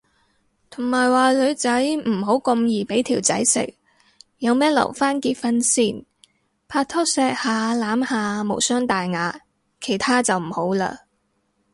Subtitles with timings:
[0.71, 1.69] 同埋話女仔
[2.07, 3.75] 唔好咁易俾條仔食，
[4.39, 6.03] 有咩留返結婚先，
[6.67, 9.41] 拍拖錫下攬下無傷大雅，
[9.79, 10.87] 其他就唔好嘞